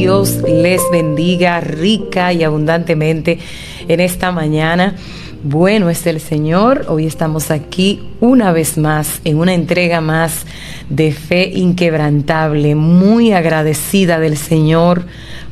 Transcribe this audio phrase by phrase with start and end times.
[0.00, 3.38] Dios les bendiga rica y abundantemente
[3.86, 4.96] en esta mañana.
[5.42, 6.86] Bueno es el Señor.
[6.88, 10.46] Hoy estamos aquí una vez más en una entrega más
[10.88, 15.04] de fe inquebrantable, muy agradecida del Señor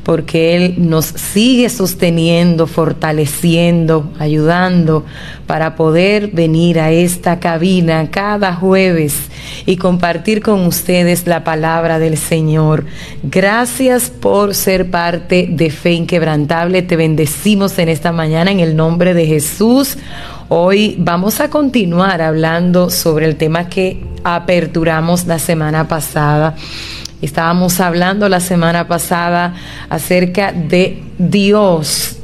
[0.09, 5.05] porque Él nos sigue sosteniendo, fortaleciendo, ayudando
[5.45, 9.13] para poder venir a esta cabina cada jueves
[9.67, 12.87] y compartir con ustedes la palabra del Señor.
[13.21, 16.81] Gracias por ser parte de Fe Inquebrantable.
[16.81, 19.95] Te bendecimos en esta mañana en el nombre de Jesús.
[20.47, 26.55] Hoy vamos a continuar hablando sobre el tema que aperturamos la semana pasada
[27.21, 29.53] Estábamos hablando la semana pasada
[29.89, 32.15] acerca de Dios,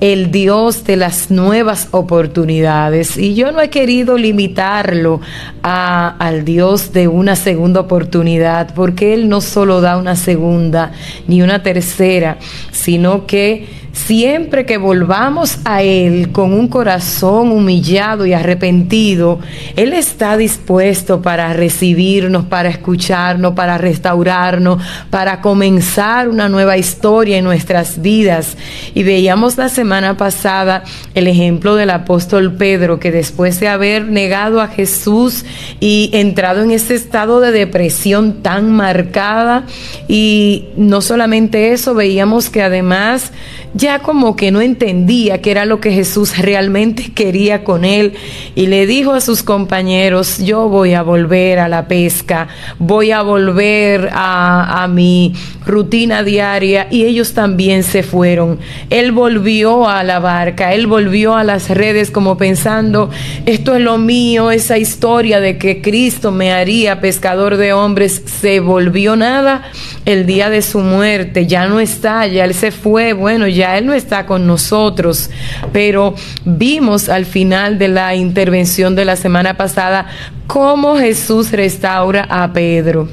[0.00, 3.16] el Dios de las nuevas oportunidades.
[3.16, 5.20] Y yo no he querido limitarlo
[5.64, 10.92] a, al Dios de una segunda oportunidad, porque Él no solo da una segunda
[11.26, 12.38] ni una tercera,
[12.70, 19.40] sino que Siempre que volvamos a Él con un corazón humillado y arrepentido,
[19.74, 24.80] Él está dispuesto para recibirnos, para escucharnos, para restaurarnos,
[25.10, 28.56] para comenzar una nueva historia en nuestras vidas.
[28.94, 34.60] Y veíamos la semana pasada el ejemplo del apóstol Pedro, que después de haber negado
[34.60, 35.44] a Jesús
[35.80, 39.64] y entrado en ese estado de depresión tan marcada,
[40.06, 43.32] y no solamente eso, veíamos que además
[43.74, 48.14] ya como que no entendía qué era lo que Jesús realmente quería con él.
[48.54, 53.22] Y le dijo a sus compañeros, yo voy a volver a la pesca, voy a
[53.22, 55.34] volver a, mi
[55.64, 56.88] rutina diaria.
[56.90, 58.58] Y ellos también se fueron.
[58.88, 63.10] Él volvió a la barca, él volvió a las redes como pensando,
[63.46, 68.60] esto es lo mío, esa historia de que Cristo me haría pescador de hombres, se
[68.60, 69.70] volvió nada.
[70.06, 73.86] El día de su muerte, ya no está, ya él se fue, bueno, ya él
[73.86, 75.30] no está con nosotros,
[75.72, 80.06] pero vimos al final de la intervención de la semana pasada
[80.46, 83.08] cómo Jesús restaura a Pedro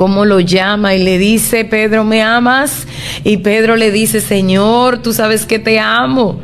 [0.00, 2.86] cómo lo llama y le dice, Pedro, ¿me amas?
[3.22, 6.40] Y Pedro le dice, Señor, tú sabes que te amo.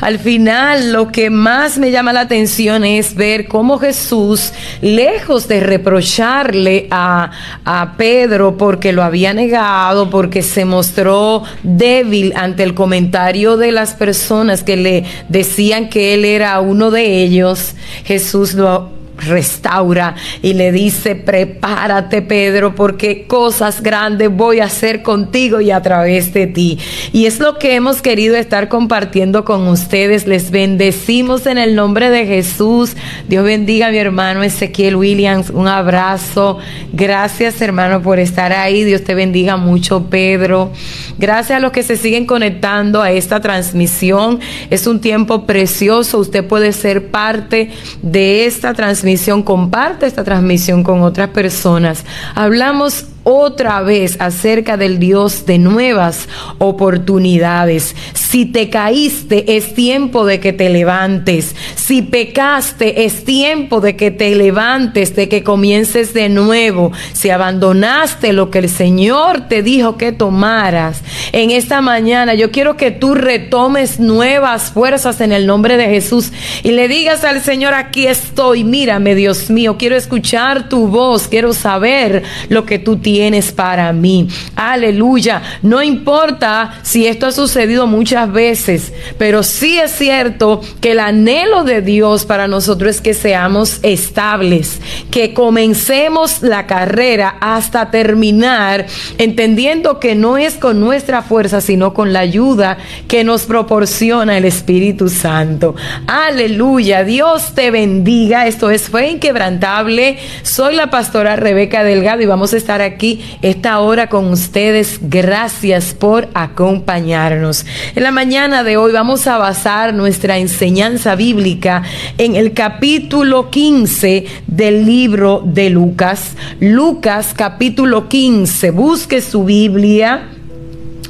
[0.00, 5.60] Al final, lo que más me llama la atención es ver cómo Jesús, lejos de
[5.60, 7.30] reprocharle a,
[7.64, 13.94] a, Pedro porque lo había negado, porque se mostró débil ante el comentario de las
[13.94, 17.74] personas que le decían que él era uno de ellos,
[18.04, 25.60] Jesús lo restaura y le dice, prepárate Pedro, porque cosas grandes voy a hacer contigo
[25.60, 26.78] y a través de ti.
[27.12, 30.26] Y es lo que hemos querido estar compartiendo con ustedes.
[30.26, 32.96] Les bendecimos en el nombre de Jesús.
[33.28, 35.50] Dios bendiga a mi hermano Ezequiel Williams.
[35.50, 36.58] Un abrazo.
[36.92, 38.84] Gracias hermano por estar ahí.
[38.84, 40.72] Dios te bendiga mucho Pedro.
[41.18, 44.40] Gracias a los que se siguen conectando a esta transmisión.
[44.70, 46.18] Es un tiempo precioso.
[46.18, 47.70] Usted puede ser parte
[48.02, 49.09] de esta transmisión
[49.42, 52.04] comparte esta transmisión con otras personas.
[52.34, 57.94] Hablamos otra vez acerca del Dios de nuevas oportunidades.
[58.14, 61.54] Si te caíste, es tiempo de que te levantes.
[61.74, 66.92] Si pecaste, es tiempo de que te levantes, de que comiences de nuevo.
[67.12, 72.76] Si abandonaste lo que el Señor te dijo que tomaras, en esta mañana yo quiero
[72.76, 76.32] que tú retomes nuevas fuerzas en el nombre de Jesús
[76.62, 81.52] y le digas al Señor, aquí estoy, mírame Dios mío, quiero escuchar tu voz, quiero
[81.52, 84.28] saber lo que tú tienes tienes para mí.
[84.54, 85.42] Aleluya.
[85.62, 91.64] No importa si esto ha sucedido muchas veces, pero sí es cierto que el anhelo
[91.64, 94.78] de Dios para nosotros es que seamos estables,
[95.10, 98.86] que comencemos la carrera hasta terminar,
[99.18, 102.78] entendiendo que no es con nuestra fuerza, sino con la ayuda
[103.08, 105.74] que nos proporciona el Espíritu Santo.
[106.06, 107.02] Aleluya.
[107.02, 108.46] Dios te bendiga.
[108.46, 110.18] Esto es Fue Inquebrantable.
[110.44, 115.00] Soy la pastora Rebeca Delgado y vamos a estar aquí aquí esta hora con ustedes.
[115.00, 117.64] Gracias por acompañarnos.
[117.96, 121.82] En la mañana de hoy vamos a basar nuestra enseñanza bíblica
[122.18, 126.36] en el capítulo 15 del libro de Lucas.
[126.60, 128.70] Lucas capítulo 15.
[128.70, 130.28] Busque su Biblia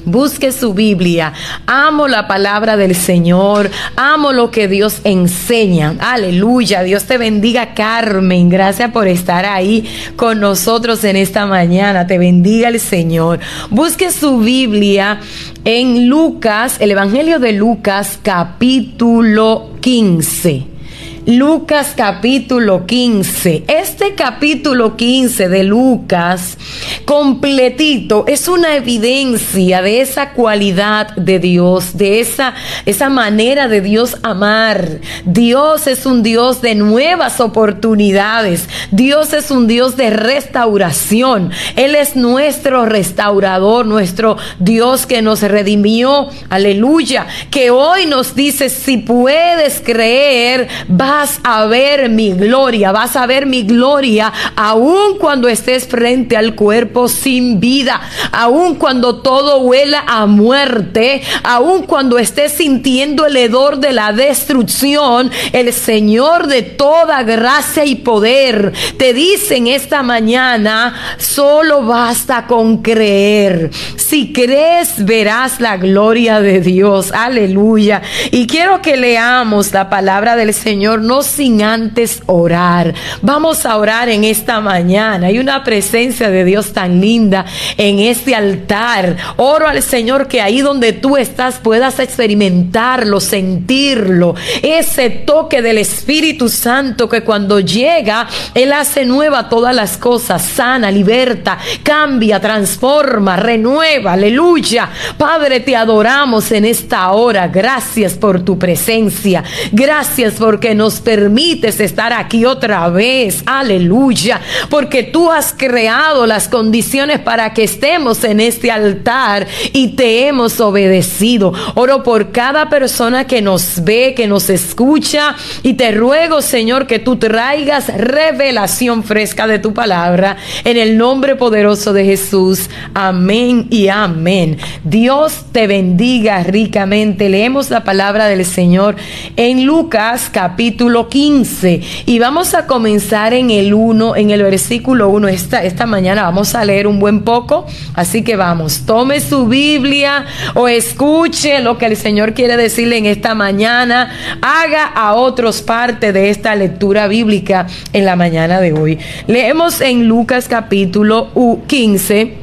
[0.04, 1.32] Busque su Biblia.
[1.66, 3.70] Amo la palabra del Señor.
[3.96, 5.96] Amo lo que Dios enseña.
[6.00, 6.82] Aleluya.
[6.82, 8.48] Dios te bendiga, Carmen.
[8.48, 12.06] Gracias por estar ahí con nosotros en esta mañana.
[12.06, 13.40] Te bendiga el Señor.
[13.70, 15.20] Busque su Biblia
[15.64, 20.79] en Lucas, el Evangelio de Lucas, capítulo 15.
[21.26, 23.64] Lucas capítulo 15.
[23.68, 26.56] Este capítulo 15 de Lucas
[27.04, 32.54] completito, es una evidencia de esa cualidad de Dios, de esa,
[32.86, 35.00] esa manera de Dios amar.
[35.26, 38.68] Dios es un Dios de nuevas oportunidades.
[38.90, 41.50] Dios es un Dios de restauración.
[41.76, 46.28] Él es nuestro restaurador, nuestro Dios que nos redimió.
[46.48, 47.26] Aleluya.
[47.50, 50.68] Que hoy nos dice, si puedes creer,
[51.10, 56.54] vas a ver mi gloria, vas a ver mi gloria aun cuando estés frente al
[56.54, 63.78] cuerpo sin vida, aun cuando todo huela a muerte, aun cuando estés sintiendo el hedor
[63.78, 70.94] de la destrucción, el Señor de toda gracia y poder te dice en esta mañana,
[71.18, 73.70] solo basta con creer.
[73.96, 77.12] Si crees, verás la gloria de Dios.
[77.12, 78.02] Aleluya.
[78.30, 82.94] Y quiero que leamos la palabra del Señor, no sin antes orar.
[83.22, 85.28] Vamos a orar en esta mañana.
[85.28, 87.44] Hay una presencia de Dios tan linda
[87.76, 89.16] en este altar.
[89.36, 94.34] Oro al Señor que ahí donde tú estás puedas experimentarlo, sentirlo.
[94.62, 100.90] Ese toque del Espíritu Santo que cuando llega, Él hace nueva todas las cosas, sana,
[100.90, 104.12] liberta, cambia, transforma, renueva.
[104.12, 104.88] Aleluya.
[105.16, 107.48] Padre, te adoramos en esta hora.
[107.48, 109.44] Gracias por tu presencia.
[109.72, 113.42] Gracias porque nos permites estar aquí otra vez.
[113.44, 114.40] Aleluya.
[114.70, 120.58] Porque tú has creado las condiciones para que estemos en este altar y te hemos
[120.60, 121.52] obedecido.
[121.74, 126.98] Oro por cada persona que nos ve, que nos escucha y te ruego, Señor, que
[126.98, 132.70] tú traigas revelación fresca de tu palabra en el nombre poderoso de Jesús.
[132.94, 134.58] Amén y amén.
[134.84, 137.28] Dios te bendiga ricamente.
[137.28, 138.96] Leemos la palabra del Señor
[139.36, 145.28] en Lucas capítulo 15 y vamos a comenzar en el 1, en el versículo 1.
[145.28, 150.24] Esta, esta mañana vamos a leer un buen poco, así que vamos, tome su Biblia
[150.54, 154.10] o escuche lo que el Señor quiere decirle en esta mañana.
[154.40, 158.98] Haga a otros parte de esta lectura bíblica en la mañana de hoy.
[159.26, 161.28] Leemos en Lucas capítulo
[161.66, 162.38] 15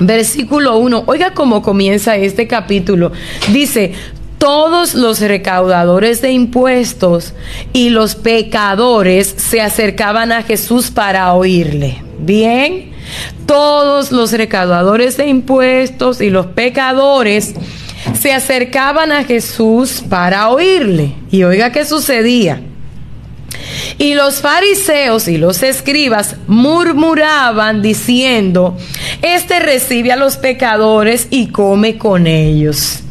[0.00, 1.04] versículo 1.
[1.06, 3.12] Oiga cómo comienza este capítulo.
[3.52, 3.92] Dice,
[4.40, 7.34] todos los recaudadores de impuestos
[7.74, 12.02] y los pecadores se acercaban a Jesús para oírle.
[12.20, 12.90] Bien,
[13.44, 17.52] todos los recaudadores de impuestos y los pecadores
[18.18, 21.12] se acercaban a Jesús para oírle.
[21.30, 22.62] Y oiga qué sucedía.
[23.98, 28.74] Y los fariseos y los escribas murmuraban diciendo,
[29.20, 33.02] este recibe a los pecadores y come con ellos.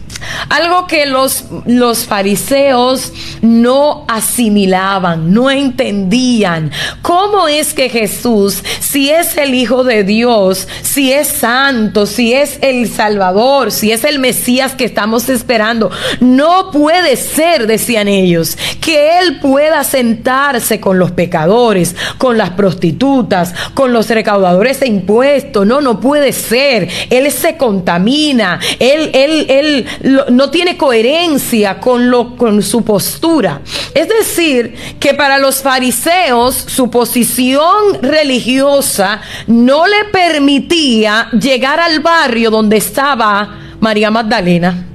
[0.49, 6.71] Algo que los, los fariseos no asimilaban, no entendían.
[7.01, 12.59] ¿Cómo es que Jesús, si es el Hijo de Dios, si es santo, si es
[12.61, 19.19] el Salvador, si es el Mesías que estamos esperando, no puede ser, decían ellos, que
[19.19, 25.65] Él pueda sentarse con los pecadores, con las prostitutas, con los recaudadores de impuestos?
[25.65, 26.87] No, no puede ser.
[27.09, 28.59] Él se contamina.
[28.79, 29.87] Él, él, él
[30.29, 33.61] no tiene coherencia con, lo, con su postura.
[33.93, 42.51] Es decir, que para los fariseos su posición religiosa no le permitía llegar al barrio
[42.51, 44.85] donde estaba María Magdalena.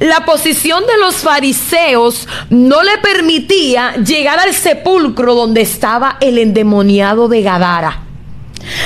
[0.00, 7.28] La posición de los fariseos no le permitía llegar al sepulcro donde estaba el endemoniado
[7.28, 8.05] de Gadara.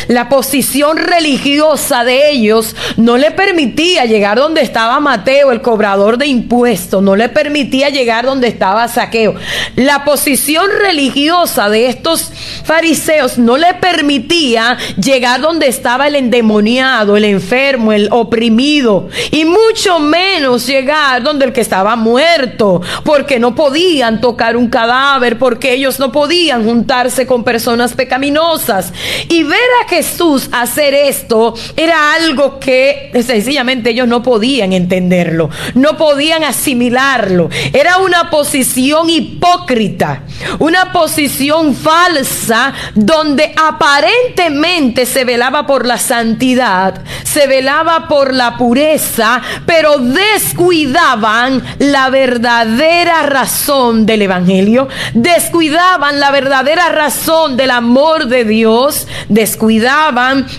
[0.08, 6.26] La posición religiosa de ellos no le permitía llegar donde estaba Mateo, el cobrador de
[6.26, 9.34] impuestos, no le permitía llegar donde estaba Saqueo.
[9.76, 12.32] La posición religiosa de estos
[12.64, 19.98] fariseos no le permitía llegar donde estaba el endemoniado, el enfermo, el oprimido, y mucho
[19.98, 25.98] menos llegar donde el que estaba muerto, porque no podían tocar un cadáver, porque ellos
[25.98, 28.92] no podían juntarse con personas pecaminosas.
[29.28, 35.96] Y ver a Jesús hacer esto era algo que sencillamente ellos no podían entenderlo, no
[35.96, 37.48] podían asimilarlo.
[37.72, 40.22] Era una posición hipócrita,
[40.58, 47.02] una posición falsa donde aparentemente se velaba por la santidad.
[47.24, 56.88] se velaba por la pureza, pero descuidaban la verdadera razón del Evangelio, descuidaban la verdadera
[56.88, 59.59] razón del amor de Dios, descuidaban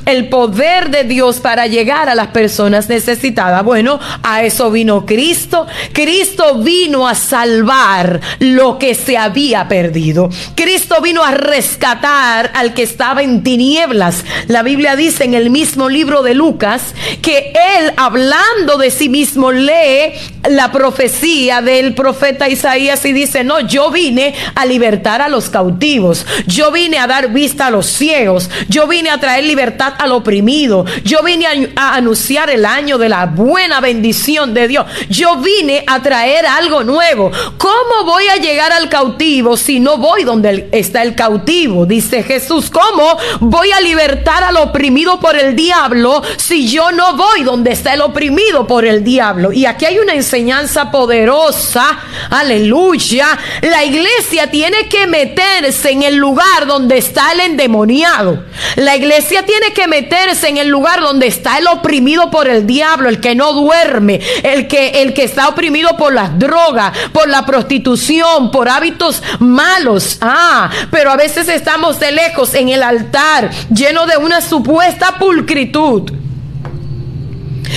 [0.05, 3.63] el poder de Dios para llegar a las personas necesitadas.
[3.63, 5.67] Bueno, a eso vino Cristo.
[5.93, 10.29] Cristo vino a salvar lo que se había perdido.
[10.55, 14.24] Cristo vino a rescatar al que estaba en tinieblas.
[14.48, 19.51] La Biblia dice en el mismo libro de Lucas que él hablando de sí mismo
[19.51, 20.13] lee
[20.50, 26.25] la profecía del profeta Isaías y dice, no, yo vine a libertar a los cautivos,
[26.48, 30.86] yo vine a dar vista a los ciegos, yo vine a traer libertad al oprimido,
[31.06, 36.02] yo vine a, anunciar el año de la buena bendición de Dios, yo vine a
[36.02, 37.32] traer algo nuevo.
[37.58, 41.86] ¿Cómo voy a llegar al cautivo si no voy donde está el cautivo?
[41.86, 47.44] Dice Jesús, ¿cómo voy a libertar al oprimido por el diablo si yo no voy
[47.44, 49.54] donde está el oprimido por el diablo?
[49.54, 51.98] Y aquí hay una enseñanza poderosa,
[52.30, 53.40] aleluya.
[53.62, 58.44] La iglesia tiene que meterse en el lugar donde está el endemoniado.
[58.82, 63.10] La iglesia tiene que meterse en el lugar donde está el oprimido por el diablo,
[63.10, 67.46] el que no duerme, el que, el que está oprimido por las drogas, por la
[67.46, 70.18] prostitución, por hábitos malos.
[70.22, 76.12] Ah, pero a veces estamos de lejos en el altar, lleno de una supuesta pulcritud.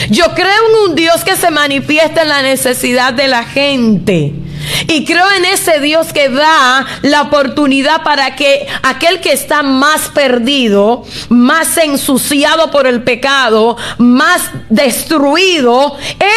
[0.08, 4.43] Yo creo en un Dios que se manifiesta en la necesidad de la gente.
[4.88, 10.08] Y creo en ese Dios que da la oportunidad para que aquel que está más
[10.08, 15.96] perdido, más ensuciado por el pecado, más destruido,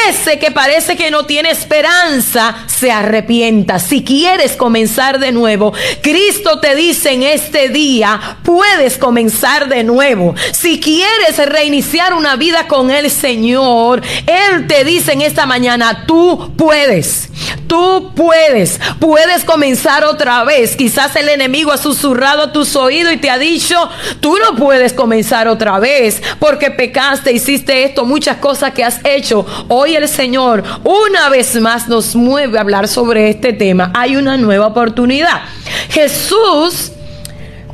[0.09, 3.79] ese que parece que no tiene esperanza, se arrepienta.
[3.79, 10.35] Si quieres comenzar de nuevo, Cristo te dice en este día, puedes comenzar de nuevo.
[10.53, 16.53] Si quieres reiniciar una vida con el Señor, Él te dice en esta mañana, tú
[16.57, 17.29] puedes.
[17.67, 18.26] Tú puedes,
[18.99, 20.75] puedes comenzar otra vez.
[20.75, 23.75] Quizás el enemigo ha susurrado a tus oídos y te ha dicho,
[24.19, 29.45] tú no puedes comenzar otra vez porque pecaste, hiciste esto, muchas cosas que has hecho.
[29.67, 33.91] Hoy el Señor una vez más nos mueve a hablar sobre este tema.
[33.95, 35.41] Hay una nueva oportunidad.
[35.89, 36.91] Jesús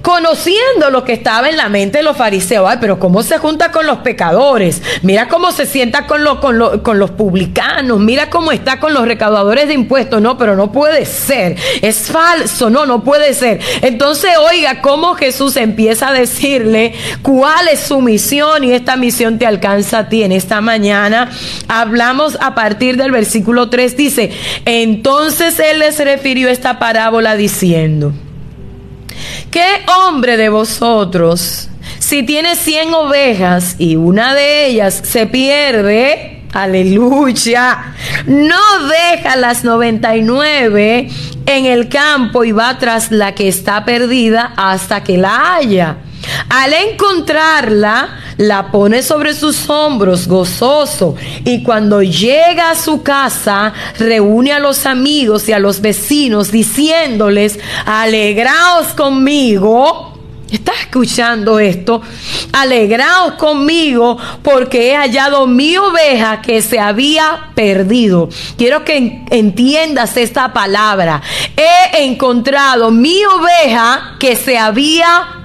[0.04, 2.70] conociendo lo que estaba en la mente de los fariseos.
[2.70, 4.82] Ay, pero ¿cómo se junta con los pecadores?
[5.02, 8.02] Mira cómo se sienta con, con, con los publicanos.
[8.02, 10.22] Mira cómo está con los recaudadores de impuestos.
[10.22, 11.56] No, pero no puede ser.
[11.82, 12.70] Es falso.
[12.70, 13.62] No, no puede ser.
[13.82, 19.48] Entonces, oiga, cómo Jesús empieza a decirle cuál es su misión y esta misión te
[19.48, 20.24] alcanza a ti.
[20.24, 21.32] En esta mañana
[21.70, 23.96] hablamos a partir del versículo 3.
[23.96, 24.32] Dice,
[24.66, 28.14] entonces Él les refirió esta parábola diciendo.
[29.54, 31.70] ¿Qué hombre de vosotros,
[32.00, 37.94] si tiene cien ovejas y una de ellas se pierde, aleluya,
[38.26, 38.58] no
[38.88, 41.08] deja las 99
[41.46, 45.98] en el campo y va tras la que está perdida hasta que la haya?
[46.50, 51.15] Al encontrarla, la pone sobre sus hombros gozoso
[51.46, 57.60] y cuando llega a su casa, reúne a los amigos y a los vecinos diciéndoles,
[57.86, 60.10] alegraos conmigo.
[60.51, 62.03] ¿Estás escuchando esto?
[62.51, 68.30] Alegraos conmigo porque he hallado mi oveja que se había perdido.
[68.56, 71.24] Quiero que entiendas esta palabra.
[71.58, 75.43] He encontrado mi oveja que se había perdido.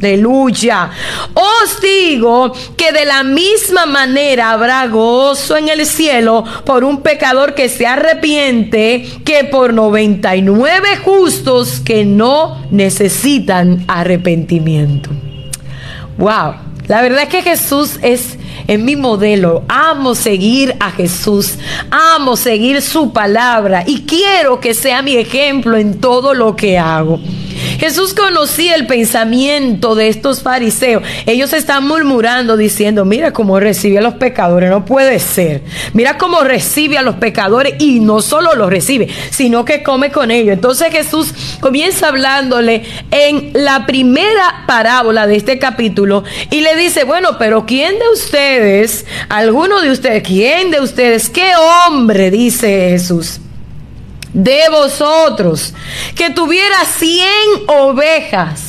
[0.00, 0.90] Aleluya.
[1.34, 7.54] Os digo que de la misma manera habrá gozo en el cielo por un pecador
[7.54, 15.10] que se arrepiente que por 99 justos que no necesitan arrepentimiento.
[16.16, 16.54] Wow.
[16.86, 19.64] La verdad es que Jesús es en mi modelo.
[19.68, 21.58] Amo seguir a Jesús.
[21.90, 23.82] Amo seguir su palabra.
[23.86, 27.20] Y quiero que sea mi ejemplo en todo lo que hago.
[27.78, 31.02] Jesús conocía el pensamiento de estos fariseos.
[31.26, 35.62] Ellos están murmurando diciendo, mira cómo recibe a los pecadores, no puede ser.
[35.92, 40.30] Mira cómo recibe a los pecadores y no solo los recibe, sino que come con
[40.32, 40.54] ellos.
[40.54, 42.82] Entonces Jesús comienza hablándole
[43.12, 49.06] en la primera parábola de este capítulo y le dice, bueno, pero ¿quién de ustedes,
[49.28, 53.40] alguno de ustedes, quién de ustedes, qué hombre, dice Jesús?
[54.32, 55.74] De vosotros
[56.14, 57.28] que tuviera cien
[57.66, 58.60] ovejas,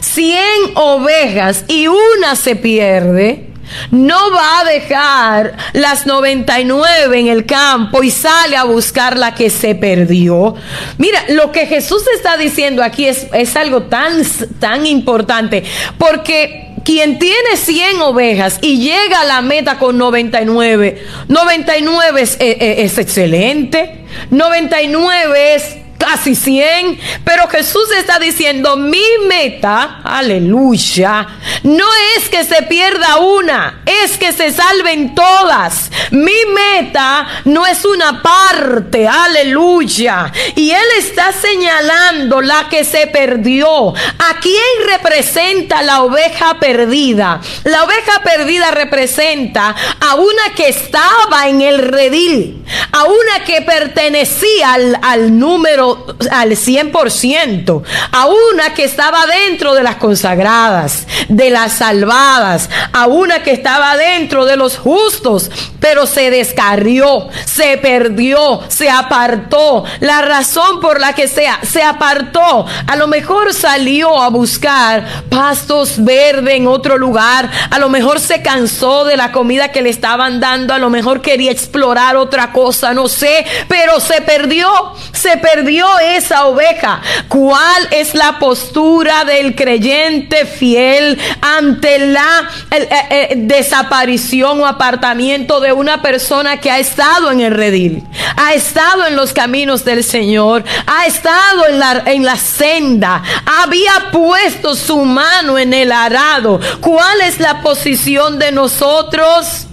[0.00, 3.46] cien ovejas y una se pierde,
[3.90, 9.50] no va a dejar las 99 en el campo y sale a buscar la que
[9.50, 10.54] se perdió.
[10.98, 14.22] Mira, lo que Jesús está diciendo aquí es, es algo tan,
[14.60, 15.64] tan importante,
[15.98, 22.56] porque quien tiene 100 ovejas y llega a la meta con 99, 99 es, es,
[22.60, 31.26] es excelente, 99 es casi 100, pero Jesús está diciendo, mi meta, aleluya,
[31.62, 31.86] no
[32.16, 35.90] es que se pierda una, es que se salven todas.
[36.10, 40.32] Mi meta no es una parte, aleluya.
[40.54, 43.88] Y Él está señalando la que se perdió.
[43.88, 47.40] ¿A quién representa la oveja perdida?
[47.64, 54.74] La oveja perdida representa a una que estaba en el redil, a una que pertenecía
[54.74, 55.85] al, al número
[56.30, 63.42] al 100%, a una que estaba dentro de las consagradas, de las salvadas, a una
[63.42, 65.50] que estaba dentro de los justos,
[65.80, 69.84] pero se descarrió, se perdió, se apartó.
[70.00, 72.66] La razón por la que sea, se apartó.
[72.86, 78.42] A lo mejor salió a buscar pastos verdes en otro lugar, a lo mejor se
[78.42, 82.94] cansó de la comida que le estaban dando, a lo mejor quería explorar otra cosa,
[82.94, 84.68] no sé, pero se perdió,
[85.12, 87.00] se perdió esa oveja?
[87.28, 95.72] ¿Cuál es la postura del creyente fiel ante la eh, eh, desaparición o apartamiento de
[95.72, 98.02] una persona que ha estado en el redil,
[98.36, 103.22] ha estado en los caminos del Señor, ha estado en la, en la senda,
[103.62, 106.60] había puesto su mano en el arado?
[106.80, 109.66] ¿Cuál es la posición de nosotros?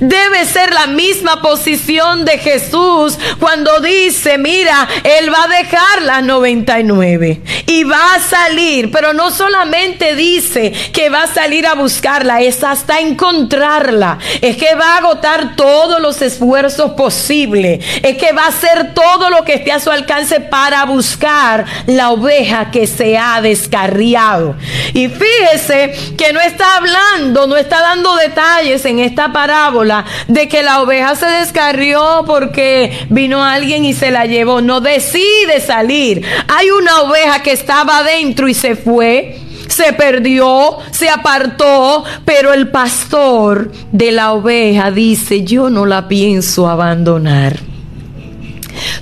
[0.00, 6.22] Debe ser la misma posición de Jesús cuando dice, mira, Él va a dejar las
[6.22, 12.40] 99 y va a salir, pero no solamente dice que va a salir a buscarla,
[12.40, 18.44] es hasta encontrarla, es que va a agotar todos los esfuerzos posibles, es que va
[18.44, 23.18] a hacer todo lo que esté a su alcance para buscar la oveja que se
[23.18, 24.56] ha descarriado.
[24.94, 29.77] Y fíjese que no está hablando, no está dando detalles en esta parábola
[30.28, 34.60] de que la oveja se descarrió porque vino alguien y se la llevó.
[34.60, 36.24] No decide salir.
[36.48, 42.70] Hay una oveja que estaba adentro y se fue se perdió, se apartó, pero el
[42.70, 47.67] pastor de la oveja dice, yo no la pienso abandonar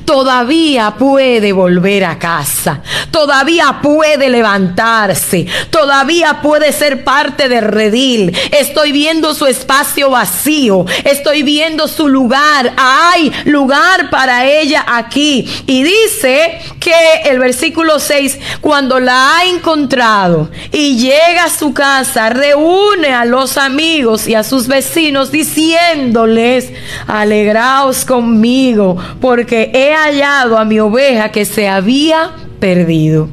[0.04, 8.36] todavía puede volver a casa, todavía puede levantarse, todavía puede ser parte del redil.
[8.52, 15.46] Estoy viendo su espacio vacío, estoy viendo su lugar, hay lugar para ella aquí.
[15.66, 22.30] Y dice que el versículo 6, cuando la ha encontrado y llega a su casa,
[22.30, 26.70] reúne a los amigos y a sus vecinos diciéndoles,
[27.06, 33.28] alegraos conmigo, porque he hallado a mi oveja que se había perdido.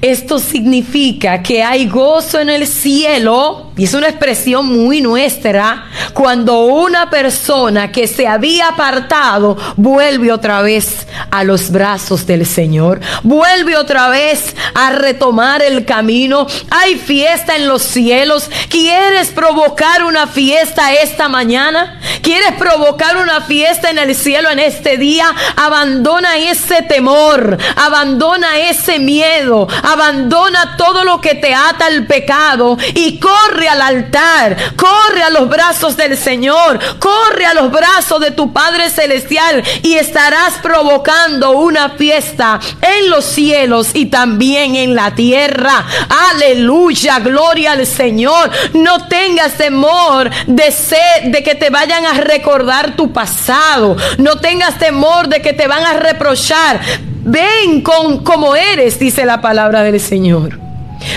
[0.00, 6.64] Esto significa que hay gozo en el cielo, y es una expresión muy nuestra, cuando
[6.66, 13.76] una persona que se había apartado vuelve otra vez a los brazos del Señor, vuelve
[13.76, 16.46] otra vez a retomar el camino.
[16.70, 18.50] Hay fiesta en los cielos.
[18.68, 21.98] ¿Quieres provocar una fiesta esta mañana?
[22.20, 25.26] ¿Quieres provocar una fiesta en el cielo en este día?
[25.56, 33.18] Abandona ese temor, abandona ese miedo, abandona todo lo que te ata al pecado y
[33.18, 38.52] corre al altar, corre a los brazos del Señor, corre a los brazos de tu
[38.52, 45.84] Padre Celestial y estarás provocando una fiesta en los cielos y también en la tierra.
[46.32, 48.50] Aleluya, gloria al Señor.
[48.74, 53.96] No tengas temor de ser, de que te vayan a recordar tu pasado.
[54.18, 56.80] No tengas temor de que te van a reprochar.
[57.24, 60.61] Ven con como eres, dice la palabra del Señor.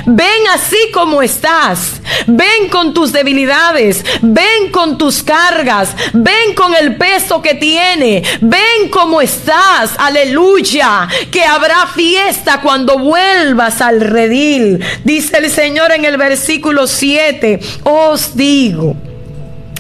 [0.06, 2.02] Ven así como estás.
[2.28, 4.04] Ven con tus debilidades.
[4.21, 5.95] Ven con tus cargas.
[6.13, 8.24] Ven con el peso que tiene.
[8.41, 9.91] Ven como estás.
[9.98, 11.08] Aleluya.
[11.32, 14.84] Que habrá fiesta cuando vuelvas al redil.
[15.04, 17.60] Dice el Señor en el versículo 7.
[17.84, 18.95] Os digo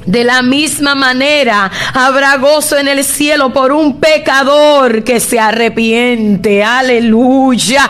[0.05, 6.63] de la misma manera habrá gozo en el cielo por un pecador que se arrepiente.
[6.63, 7.89] Aleluya.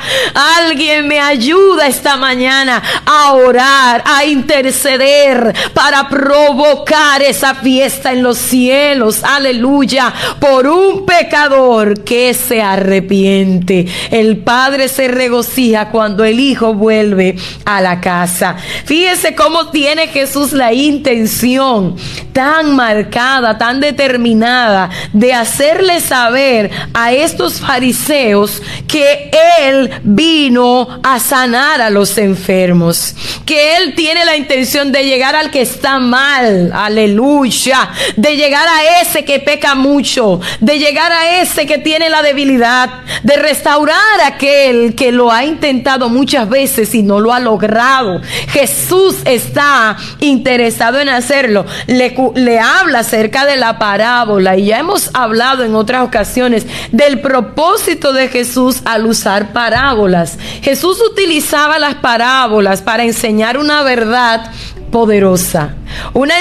[0.57, 8.37] Alguien me ayuda esta mañana a orar, a interceder para provocar esa fiesta en los
[8.37, 9.23] cielos.
[9.23, 10.13] Aleluya.
[10.39, 13.85] Por un pecador que se arrepiente.
[14.11, 18.55] El Padre se regocija cuando el Hijo vuelve a la casa.
[18.85, 21.95] Fíjese cómo tiene Jesús la intención
[22.33, 31.81] tan marcada, tan determinada de hacerle saber a estos fariseos que Él vino a sanar
[31.81, 33.15] a los enfermos,
[33.45, 39.01] que Él tiene la intención de llegar al que está mal, aleluya, de llegar a
[39.01, 42.89] ese que peca mucho, de llegar a ese que tiene la debilidad,
[43.23, 48.21] de restaurar a aquel que lo ha intentado muchas veces y no lo ha logrado.
[48.49, 51.65] Jesús está interesado en hacerlo.
[51.95, 58.11] Le, habla acerca de la parábola y ya hemos hablado en otras ocasiones del propósito
[58.11, 60.37] de Jesús al usar parábolas.
[60.61, 64.51] Jesús utilizaba las parábolas para enseñar una verdad
[64.91, 65.75] poderosa,
[66.13, 66.35] una,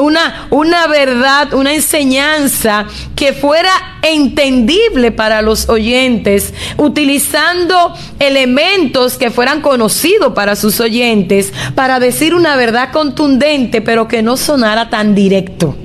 [0.00, 3.70] una, una verdad, una enseñanza que fuera
[4.02, 12.56] entendible para los oyentes, utilizando elementos que fueran conocidos para sus oyentes, para decir una
[12.56, 15.76] verdad contundente, pero que no sonara tan directo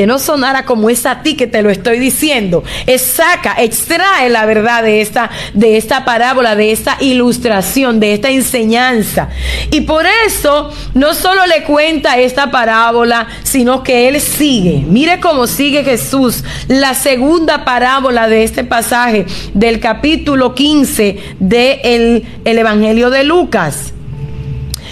[0.00, 2.64] que no sonara como es a ti que te lo estoy diciendo.
[2.86, 8.30] Es saca, extrae la verdad de esta, de esta parábola, de esta ilustración, de esta
[8.30, 9.28] enseñanza.
[9.70, 14.86] Y por eso no solo le cuenta esta parábola, sino que él sigue.
[14.88, 16.44] Mire cómo sigue Jesús.
[16.66, 23.92] La segunda parábola de este pasaje del capítulo 15 del de el Evangelio de Lucas.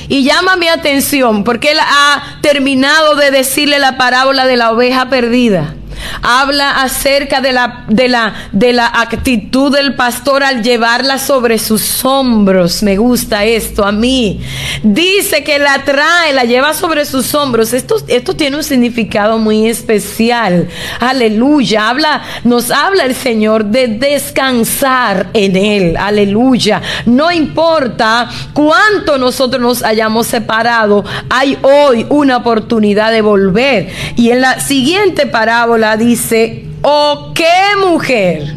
[0.09, 5.11] Y llama mi atención porque él ha terminado de decirle la parábola de la oveja
[5.11, 5.75] perdida
[6.23, 12.05] habla acerca de la, de la, de la actitud del pastor al llevarla sobre sus
[12.05, 12.83] hombros.
[12.83, 14.41] Me gusta esto a mí.
[14.83, 17.73] Dice que la trae, la lleva sobre sus hombros.
[17.73, 20.69] Esto, esto tiene un significado muy especial.
[21.01, 21.89] Aleluya.
[21.89, 25.97] Habla, nos habla el Señor de descansar en Él.
[25.97, 26.83] Aleluya.
[27.07, 33.89] No importa cuánto nosotros nos hayamos separado, hay hoy una oportunidad de volver.
[34.17, 38.55] Y en la siguiente parábola dice, ¿o qué mujer?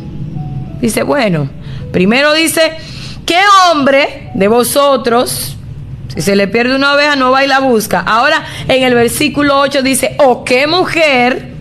[0.80, 1.50] Dice, bueno,
[1.92, 2.74] primero dice,
[3.26, 5.58] ¿qué hombre de vosotros,
[6.14, 8.00] si se le pierde una oveja, no va y la busca?
[8.00, 11.52] Ahora en el versículo 8 dice, ¿o qué mujer?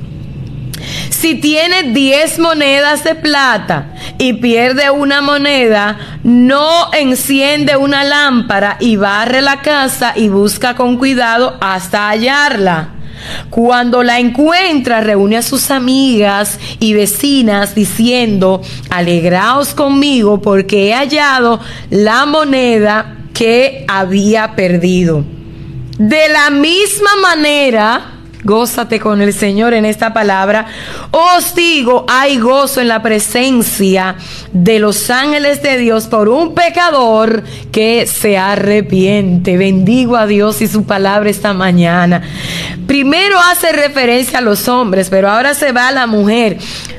[1.11, 8.97] Si tiene 10 monedas de plata y pierde una moneda, no enciende una lámpara y
[8.97, 13.00] barre la casa y busca con cuidado hasta hallarla.
[13.51, 21.61] Cuando la encuentra, reúne a sus amigas y vecinas diciendo, alegraos conmigo porque he hallado
[21.91, 25.25] la moneda que había perdido.
[25.99, 30.67] De la misma manera, Gózate con el Señor en esta palabra.
[31.11, 34.17] Os digo, hay gozo en la presencia
[34.53, 39.59] de los ángeles de Dios por un pecador que se arrepiente.
[39.59, 42.23] Bendigo a Dios y su palabra esta mañana.
[42.87, 46.57] Primero hace referencia a los hombres, pero ahora se va a la mujer.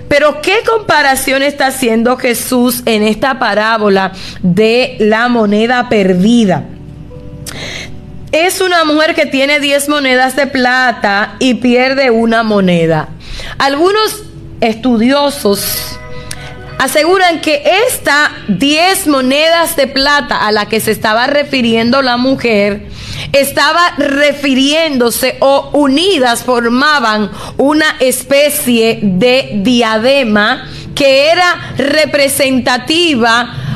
[0.08, 4.12] Pero ¿qué comparación está haciendo Jesús en esta parábola
[4.43, 6.65] de la moneda perdida?
[8.31, 13.09] Es una mujer que tiene 10 monedas de plata y pierde una moneda.
[13.57, 14.23] Algunos
[14.61, 15.99] estudiosos
[16.77, 22.87] aseguran que esta 10 monedas de plata a la que se estaba refiriendo la mujer
[23.33, 33.70] estaba refiriéndose o unidas formaban una especie de diadema que era representativa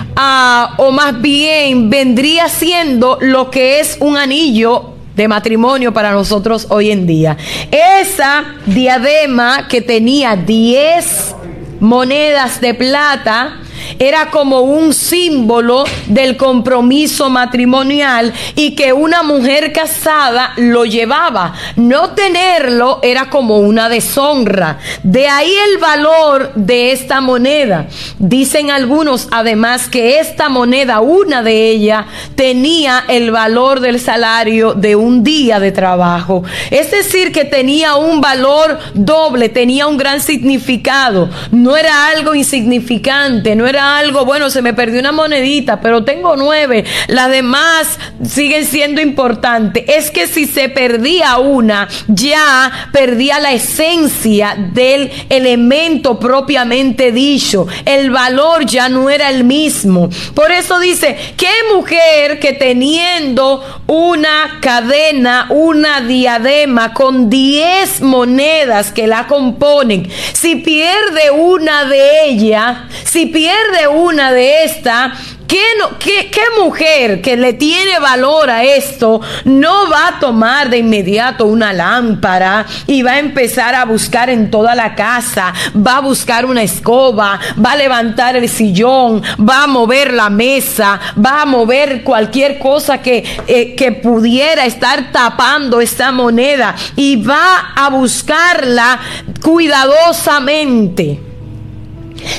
[0.77, 6.91] o más bien vendría siendo lo que es un anillo de matrimonio para nosotros hoy
[6.91, 7.37] en día.
[7.71, 11.35] Esa diadema que tenía 10
[11.79, 13.59] monedas de plata,
[13.99, 21.53] era como un símbolo del compromiso matrimonial y que una mujer casada lo llevaba.
[21.75, 24.79] No tenerlo era como una deshonra.
[25.03, 27.87] De ahí el valor de esta moneda.
[28.19, 34.95] Dicen algunos además que esta moneda, una de ellas, tenía el valor del salario de
[34.95, 36.43] un día de trabajo.
[36.71, 41.29] Es decir, que tenía un valor doble, tenía un gran significado.
[41.51, 46.35] No era algo insignificante, no era algo, bueno, se me perdió una monedita, pero tengo
[46.35, 49.83] nueve, las demás siguen siendo importantes.
[49.87, 57.67] Es que si se perdía una, ya perdía la esencia del elemento propiamente dicho.
[57.85, 60.09] El valor ya no era el mismo.
[60.33, 69.07] Por eso dice, ¿qué mujer que teniendo una cadena, una diadema con diez monedas que
[69.07, 75.11] la componen, si pierde una de ellas, si pierde una de estas,
[75.47, 76.25] ¿Qué, no, ¿Qué
[76.59, 82.65] mujer que le tiene valor a esto no va a tomar de inmediato una lámpara
[82.87, 85.53] y va a empezar a buscar en toda la casa?
[85.75, 90.99] Va a buscar una escoba, va a levantar el sillón, va a mover la mesa,
[91.23, 97.73] va a mover cualquier cosa que, eh, que pudiera estar tapando esta moneda y va
[97.75, 98.99] a buscarla
[99.41, 101.34] cuidadosamente.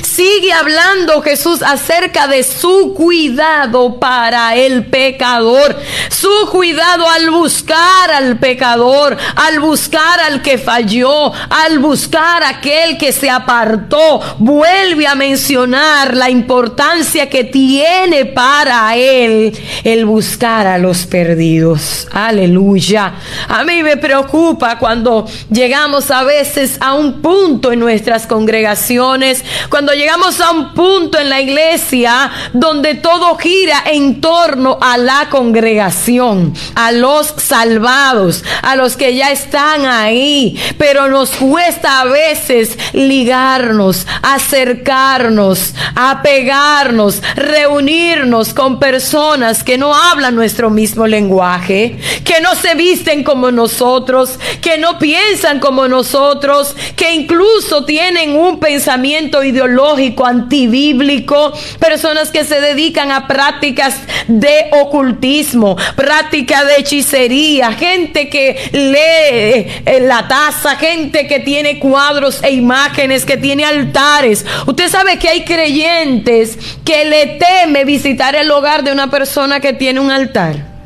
[0.03, 5.77] Sigue hablando Jesús acerca de su cuidado para el pecador.
[6.09, 13.11] Su cuidado al buscar al pecador, al buscar al que falló, al buscar aquel que
[13.11, 14.21] se apartó.
[14.39, 22.07] Vuelve a mencionar la importancia que tiene para él el buscar a los perdidos.
[22.11, 23.13] Aleluya.
[23.47, 29.43] A mí me preocupa cuando llegamos a veces a un punto en nuestras congregaciones
[29.77, 35.27] cuando llegamos a un punto en la iglesia donde todo gira en torno a la
[35.29, 42.75] congregación, a los salvados, a los que ya están ahí, pero nos cuesta a veces
[42.93, 52.73] ligarnos, acercarnos, apegarnos, reunirnos con personas que no hablan nuestro mismo lenguaje, que no se
[52.73, 60.25] visten como nosotros, que no piensan como nosotros, que incluso tienen un pensamiento ideológico lógico,
[60.25, 63.95] antibíblico, personas que se dedican a prácticas
[64.27, 72.43] de ocultismo, práctica de hechicería, gente que lee eh, la taza, gente que tiene cuadros
[72.43, 74.45] e imágenes, que tiene altares.
[74.65, 79.73] Usted sabe que hay creyentes que le teme visitar el hogar de una persona que
[79.73, 80.76] tiene un altar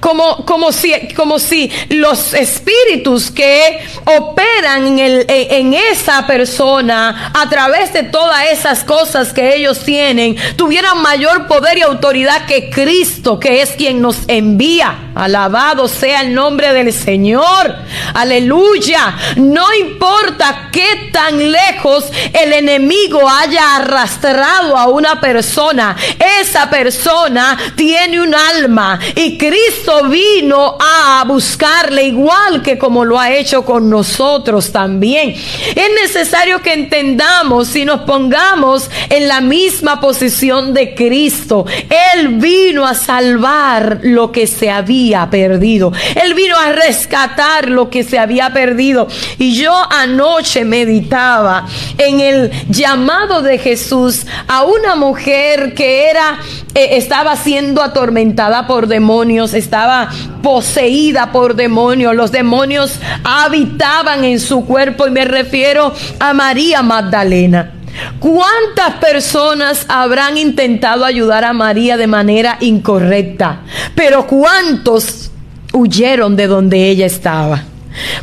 [0.00, 7.48] como, como, si, como si los espíritus que operan en, el, en esa persona a
[7.48, 13.38] través de todas esas cosas que ellos tienen tuvieran mayor poder y autoridad que Cristo,
[13.38, 15.10] que es quien nos envía.
[15.14, 17.76] Alabado sea el nombre del Señor.
[18.14, 19.16] Aleluya.
[19.36, 25.96] No importa qué tan lejos el enemigo haya arrastrado a una persona.
[26.40, 33.30] Esa persona tiene un alma y Cristo vino a buscarle igual que como lo ha
[33.30, 35.30] hecho con nosotros también.
[35.30, 41.66] Es necesario que entendamos y nos pongamos en la misma posición de Cristo.
[42.14, 45.92] Él vino a salvar lo que se había perdido.
[46.22, 49.08] Él vino a rescatar lo que se había perdido.
[49.38, 51.66] Y yo anoche meditaba
[51.98, 56.38] en el llamado de Jesús a una mujer que era
[56.74, 60.10] eh, estaba siendo atormentada por demonios, estaba
[60.42, 62.14] poseída por demonios.
[62.14, 67.72] Los demonios habitaban en su cuerpo y me refiero a María Magdalena.
[68.18, 73.60] ¿Cuántas personas habrán intentado ayudar a María de manera incorrecta?
[73.94, 75.30] Pero ¿cuántos
[75.72, 77.62] huyeron de donde ella estaba?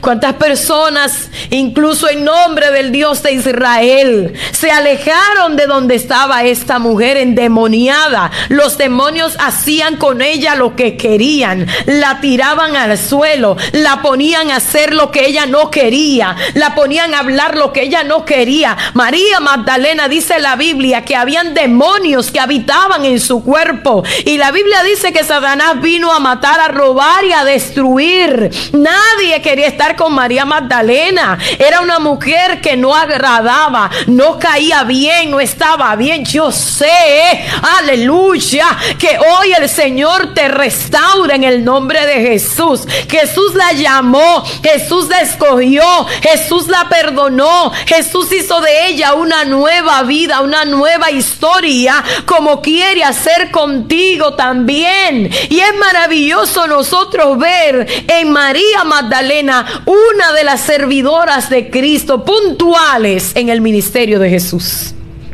[0.02, 6.80] Cuántas personas, incluso en nombre del Dios de Israel, se alejaron de donde estaba esta
[6.80, 8.32] mujer endemoniada.
[8.50, 11.68] Los demonios hacían con ella lo que querían.
[11.86, 17.14] La tiraban al suelo, la ponían a hacer lo que ella no quería, la ponían
[17.14, 18.78] a hablar lo que ella no quería.
[18.94, 24.04] María Magdalena dice la Biblia que habían demonios que habitaban en su cuerpo.
[24.26, 28.50] Y la Biblia dice que Satanás vino a matar, a robar y a destruir.
[28.74, 31.38] Nadie quería estar con María Magdalena.
[31.58, 36.26] Era una mujer que no agradaba, no caía bien, no estaba bien.
[36.26, 37.46] Yo sé,
[37.78, 38.66] aleluya,
[38.98, 42.82] que hoy el Señor te restaura en el nombre de Jesús.
[43.10, 45.84] Jesús la llamó, Jesús la escogió,
[46.22, 53.04] Jesús la perdonó, Jesús hizo de ella una nueva vida, una nueva historia, como quiere
[53.04, 55.30] hacer contigo también.
[55.50, 59.51] Y es maravilloso nosotros ver en María Magdalena
[59.86, 64.94] una de las servidoras de Cristo puntuales en el ministerio de Jesús.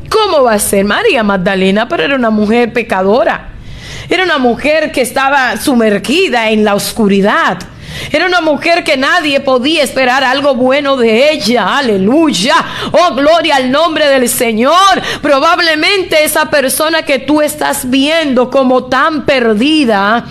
[0.10, 1.88] ¿Cómo va a ser María Magdalena?
[1.88, 3.49] Pero era una mujer pecadora.
[4.10, 7.58] Era una mujer que estaba sumergida en la oscuridad.
[8.12, 11.77] Era una mujer que nadie podía esperar algo bueno de ella.
[11.77, 12.56] Aleluya.
[12.91, 15.01] Oh, gloria al nombre del Señor.
[15.21, 20.25] Probablemente esa persona que tú estás viendo como tan perdida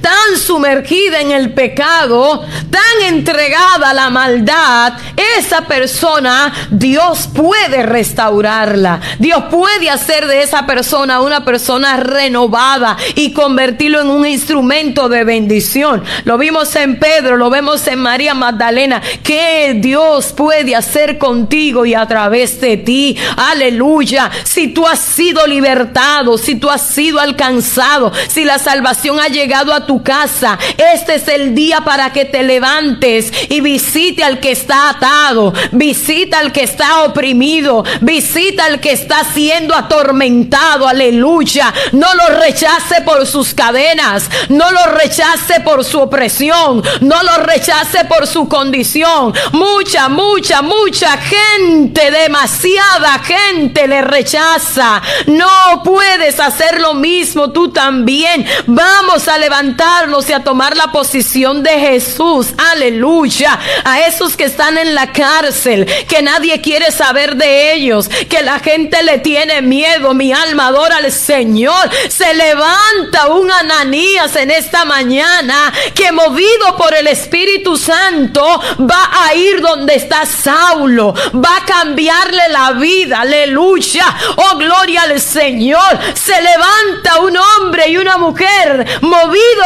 [0.00, 4.94] tan sumergida en el pecado, tan entregada a la maldad,
[5.38, 9.00] esa persona Dios puede restaurarla.
[9.18, 15.24] Dios puede hacer de esa persona una persona renovada y convertirlo en un instrumento de
[15.24, 16.02] bendición.
[16.24, 21.94] Lo vimos en Pedro, lo vemos en María Magdalena, que Dios puede hacer contigo y
[21.94, 23.16] a través de ti.
[23.36, 24.30] Aleluya.
[24.44, 29.69] Si tú has sido libertado, si tú has sido alcanzado, si la salvación ha llegado
[29.72, 30.58] a tu casa,
[30.94, 36.38] este es el día para que te levantes y visite al que está atado, visita
[36.38, 40.86] al que está oprimido, visita al que está siendo atormentado.
[40.86, 41.72] Aleluya.
[41.92, 48.04] No lo rechace por sus cadenas, no lo rechace por su opresión, no lo rechace
[48.04, 49.34] por su condición.
[49.52, 55.02] Mucha, mucha, mucha gente, demasiada gente le rechaza.
[55.26, 58.46] No puedes hacer lo mismo tú también.
[58.66, 62.48] Vamos a levantarnos y a tomar la posición de Jesús.
[62.72, 63.58] Aleluya.
[63.84, 68.58] A esos que están en la cárcel, que nadie quiere saber de ellos, que la
[68.58, 70.14] gente le tiene miedo.
[70.14, 71.90] Mi alma adora al Señor.
[72.08, 78.42] Se levanta un Ananías en esta mañana que movido por el Espíritu Santo
[78.80, 81.12] va a ir donde está Saulo.
[81.34, 83.20] Va a cambiarle la vida.
[83.20, 84.06] Aleluya.
[84.36, 85.98] Oh, gloria al Señor.
[86.14, 88.86] Se levanta un hombre y una mujer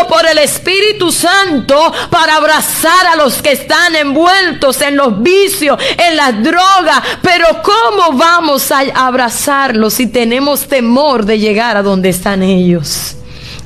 [0.08, 6.16] por el Espíritu Santo para abrazar a los que están envueltos en los vicios, en
[6.16, 7.02] las drogas.
[7.22, 13.16] Pero ¿cómo vamos a abrazarlos si tenemos temor de llegar a donde están ellos?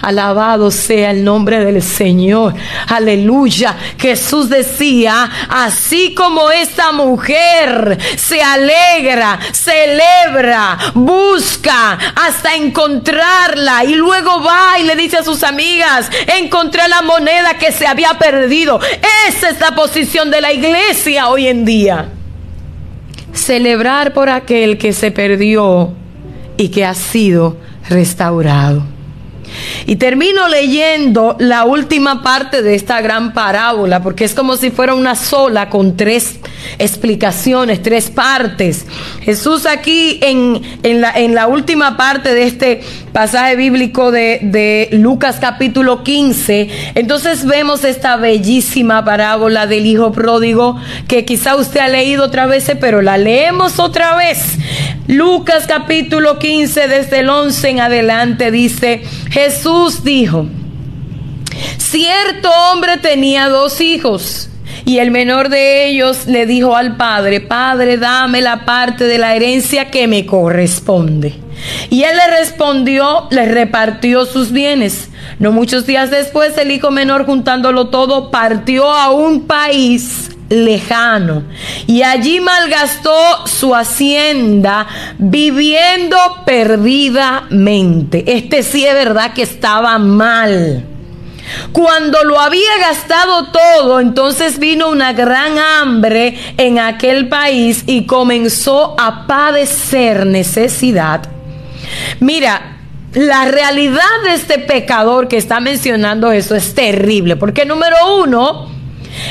[0.01, 2.55] Alabado sea el nombre del Señor.
[2.87, 3.77] Aleluya.
[3.99, 14.79] Jesús decía, así como esta mujer se alegra, celebra, busca hasta encontrarla y luego va
[14.79, 16.09] y le dice a sus amigas,
[16.39, 18.79] encontré la moneda que se había perdido.
[19.29, 22.09] Esa es la posición de la iglesia hoy en día.
[23.33, 25.93] Celebrar por aquel que se perdió
[26.57, 27.57] y que ha sido
[27.89, 28.98] restaurado.
[29.87, 34.95] Y termino leyendo la última parte de esta gran parábola, porque es como si fuera
[34.95, 36.39] una sola con tres
[36.79, 38.87] explicaciones, tres partes.
[39.23, 42.81] Jesús aquí en, la, en la, última parte de este
[43.13, 50.79] pasaje bíblico de, de Lucas capítulo 15, entonces vemos esta bellísima parábola del Hijo Pródigo,
[51.07, 54.59] que quizá usted ha leído otra vez, pero la leemos otra vez.
[55.07, 60.47] Lucas capítulo 15, desde el 11 en adelante, dice, Jesús dijo,
[61.77, 64.51] cierto hombre tenía dos hijos.
[64.85, 69.35] Y el menor de ellos le dijo al padre, Padre, dame la parte de la
[69.35, 71.35] herencia que me corresponde.
[71.91, 75.11] Y él le respondió, le repartió sus bienes.
[75.39, 81.45] No muchos días después, el hijo menor, juntándolo todo, partió a un país lejano
[81.87, 84.87] y allí malgastó su hacienda
[85.19, 88.25] viviendo perdidamente.
[88.27, 90.85] Este sí es verdad que estaba mal.
[91.73, 98.95] Cuando lo había gastado todo, entonces vino una gran hambre en aquel país y comenzó
[98.99, 101.23] a padecer necesidad.
[102.21, 102.79] Mira,
[103.15, 108.78] la realidad de este pecador que está mencionando eso es terrible, porque número uno,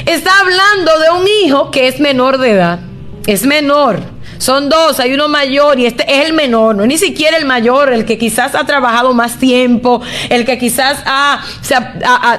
[0.05, 2.79] Está hablando de un hijo que es menor de edad.
[3.25, 3.99] Es menor.
[4.37, 7.45] Son dos, hay uno mayor y este es el menor, no es ni siquiera el
[7.45, 11.03] mayor, el que quizás ha trabajado más tiempo, el que quizás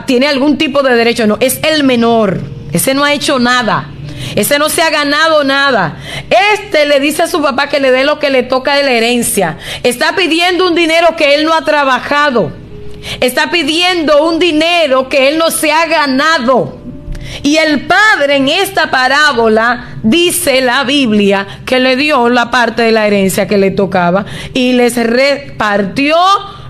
[0.07, 2.41] tiene algún tipo de derecho, no, es el menor.
[2.73, 3.91] Ese no ha hecho nada.
[4.35, 5.97] Ese no se ha ganado nada.
[6.55, 8.93] Este le dice a su papá que le dé lo que le toca de la
[8.93, 9.59] herencia.
[9.83, 12.53] Está pidiendo un dinero que él no ha trabajado.
[13.21, 16.79] Está pidiendo un dinero que él no se ha ganado.
[17.43, 22.93] Y el padre en esta parábola dice la Biblia que le dio la parte de
[22.93, 26.17] la herencia que le tocaba y les repartió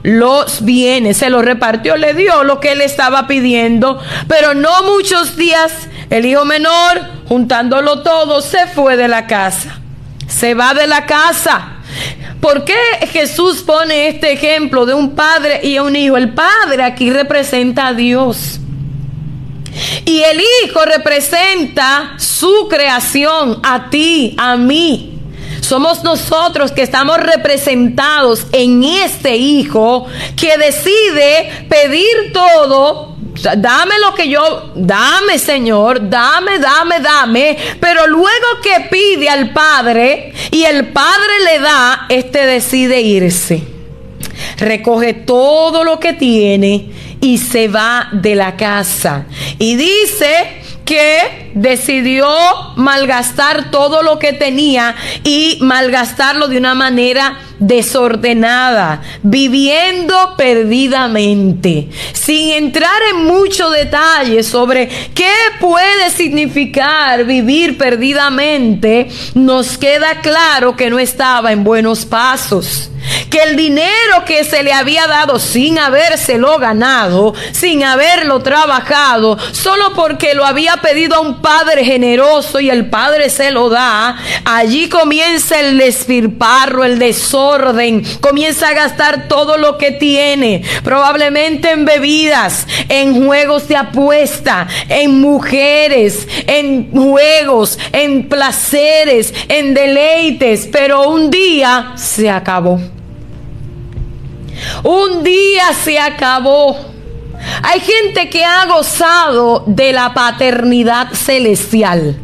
[0.03, 5.37] los bienes, se los repartió, le dio lo que él estaba pidiendo, pero no muchos
[5.37, 9.81] días el hijo menor, juntándolo todo, se fue de la casa.
[10.27, 11.79] Se va de la casa.
[12.41, 12.77] ¿Por qué
[13.11, 16.17] Jesús pone este ejemplo de un padre y un hijo?
[16.17, 18.61] El padre aquí representa a Dios.
[20.05, 25.19] Y el Hijo representa su creación, a ti, a mí.
[25.61, 33.17] Somos nosotros que estamos representados en este Hijo que decide pedir todo.
[33.59, 37.57] Dame lo que yo, dame Señor, dame, dame, dame.
[37.81, 43.62] Pero luego que pide al Padre y el Padre le da, este decide irse.
[44.57, 46.91] recoge todo lo que tiene
[47.21, 49.27] y se va de la casa.
[49.59, 52.27] Y dice que decidió
[52.77, 63.01] malgastar todo lo que tenía y malgastarlo de una manera desordenada, viviendo perdidamente, sin entrar
[63.13, 71.53] en mucho detalle sobre qué puede significar vivir perdidamente, nos queda claro que no estaba
[71.53, 72.91] en buenos pasos
[73.31, 79.93] que el dinero que se le había dado sin habérselo ganado, sin haberlo trabajado, solo
[79.95, 84.89] porque lo había pedido a un padre generoso y el padre se lo da, allí
[84.89, 87.47] comienza el despirparro, el desorden,
[88.20, 95.20] comienza a gastar todo lo que tiene, probablemente en bebidas, en juegos de apuesta, en
[95.20, 102.80] mujeres, en juegos, en placeres, en deleites, pero un día se acabó.
[104.82, 106.76] Un día se acabó.
[107.62, 112.18] Hay gente que ha gozado de la paternidad celestial.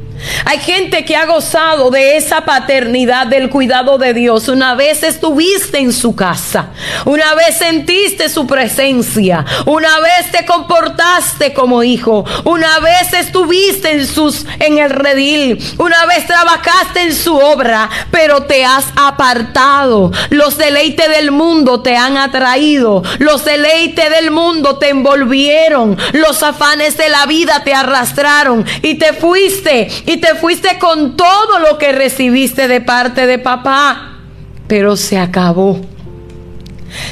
[0.44, 4.48] Hay gente que ha gozado de esa paternidad, del cuidado de Dios.
[4.48, 6.70] Una vez estuviste en su casa,
[7.04, 14.06] una vez sentiste su presencia, una vez te comportaste como hijo, una vez estuviste en
[14.06, 20.12] sus en el redil, una vez trabajaste en su obra, pero te has apartado.
[20.30, 26.96] Los deleites del mundo te han atraído, los deleites del mundo te envolvieron, los afanes
[26.96, 31.92] de la vida te arrastraron y te fuiste y te fuiste con todo lo que
[31.92, 34.18] recibiste de parte de papá.
[34.66, 35.80] Pero se acabó.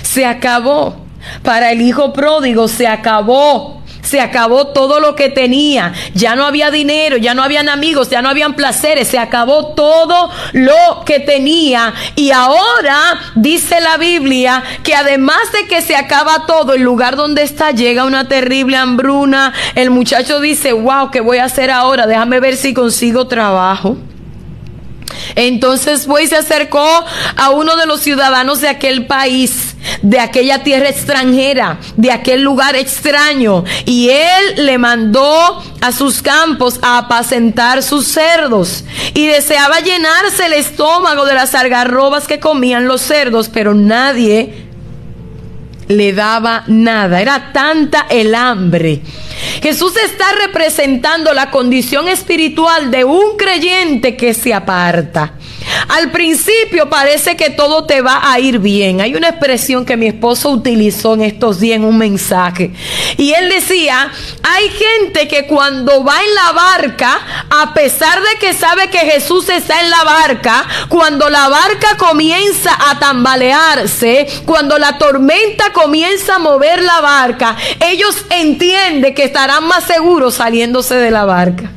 [0.03, 0.97] Se acabó.
[1.43, 3.82] Para el hijo pródigo se acabó.
[4.13, 5.95] Se acabó todo lo que tenía.
[6.13, 9.09] Ya no había dinero, ya no habían amigos, ya no habían placeres.
[9.09, 11.95] Se acabó todo lo que tenía.
[12.15, 17.43] Y ahora dice la Biblia que además de que se acaba todo, el lugar donde
[17.43, 19.55] está llega una terrible hambruna.
[19.75, 22.07] El muchacho dice, wow, ¿qué voy a hacer ahora?
[22.07, 23.97] Déjame ver si consigo trabajo.
[25.35, 26.87] Entonces fue y se acercó
[27.37, 32.77] a uno de los ciudadanos de aquel país, de aquella tierra extranjera, de aquel lugar
[32.77, 40.47] extraño, y él le mandó a sus campos a apacentar sus cerdos y deseaba llenarse
[40.47, 44.69] el estómago de las algarrobas que comían los cerdos, pero nadie
[45.89, 47.21] le daba nada.
[47.21, 49.03] Era tanta el hambre.
[49.63, 55.35] Jesús está representando la condición espiritual de un creyente que se aparta.
[55.89, 59.01] Al principio parece que todo te va a ir bien.
[59.01, 62.73] Hay una expresión que mi esposo utilizó en estos días en un mensaje.
[63.17, 64.11] Y él decía,
[64.43, 67.21] hay gente que cuando va en la barca,
[67.51, 72.71] a pesar de que sabe que Jesús está en la barca, cuando la barca comienza
[72.91, 79.85] a tambalearse, cuando la tormenta comienza a mover la barca, ellos entienden que estarán más
[79.85, 81.71] seguros saliéndose de la barca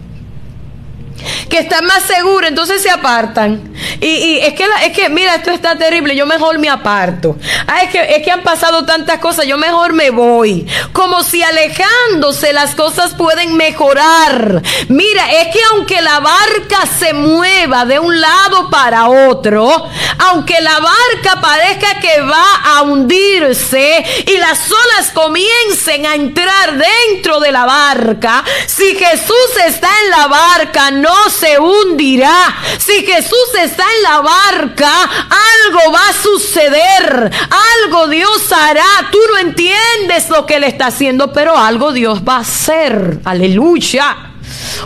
[1.50, 3.74] que están más seguros, entonces se apartan.
[4.02, 7.38] Y, es, que es que, mira, esto está terrible, yo mejor me aparto.
[7.68, 10.68] Ah, es, que, es que han pasado tantas cosas, yo mejor me voy.
[10.92, 14.62] Como si alejándose las cosas pueden mejorar.
[14.90, 20.80] Mira, es que aunque la barca se mueva de un lado para otro, aunque la
[20.80, 27.66] barca parezca que va a hundirse y las olas comiencen a entrar dentro de la
[27.66, 32.56] barca, si Jesús está en la barca, no se hundirá.
[32.78, 37.32] Si Jesús está en la barca, algo va a suceder.
[37.84, 39.10] Algo Dios hará.
[39.12, 43.20] Tú no entiendes lo que Él está haciendo, pero algo Dios va a hacer.
[43.24, 44.34] Aleluya.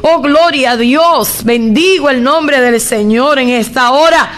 [0.02, 1.44] Oh, gloria a Dios.
[1.44, 4.30] Bendigo el nombre del Señor en esta hora.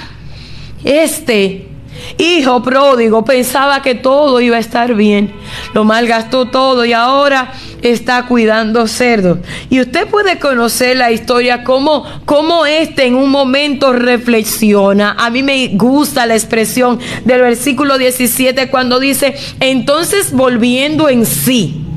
[0.84, 1.71] Este
[2.18, 5.34] hijo pródigo pensaba que todo iba a estar bien.
[5.74, 9.40] Lo malgastó todo y ahora está cuidando cerdos.
[9.70, 15.16] Y usted puede conocer la historia, cómo, cómo este en un momento reflexiona.
[15.18, 21.91] A mí me gusta la expresión del versículo 17 cuando dice, entonces volviendo en sí.